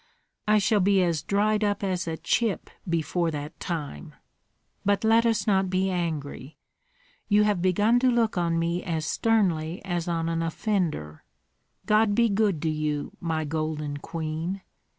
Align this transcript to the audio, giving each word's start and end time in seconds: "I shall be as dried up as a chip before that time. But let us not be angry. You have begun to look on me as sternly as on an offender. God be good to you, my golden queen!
"I 0.47 0.57
shall 0.57 0.79
be 0.79 1.03
as 1.03 1.21
dried 1.21 1.63
up 1.63 1.83
as 1.83 2.07
a 2.07 2.17
chip 2.17 2.71
before 2.89 3.29
that 3.29 3.59
time. 3.59 4.15
But 4.83 5.03
let 5.03 5.27
us 5.27 5.45
not 5.45 5.69
be 5.69 5.91
angry. 5.91 6.57
You 7.27 7.43
have 7.43 7.61
begun 7.61 7.99
to 7.99 8.09
look 8.09 8.35
on 8.35 8.57
me 8.57 8.81
as 8.83 9.05
sternly 9.05 9.79
as 9.85 10.07
on 10.07 10.27
an 10.27 10.41
offender. 10.41 11.23
God 11.85 12.15
be 12.15 12.29
good 12.29 12.63
to 12.63 12.69
you, 12.71 13.11
my 13.19 13.45
golden 13.45 13.97
queen! 13.97 14.61